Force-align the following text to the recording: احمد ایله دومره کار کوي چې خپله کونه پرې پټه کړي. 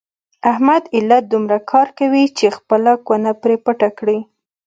احمد 0.51 0.83
ایله 0.95 1.17
دومره 1.31 1.57
کار 1.71 1.87
کوي 1.99 2.23
چې 2.37 2.45
خپله 2.57 2.91
کونه 3.07 3.31
پرې 3.41 3.55
پټه 3.65 3.89
کړي. 3.99 4.19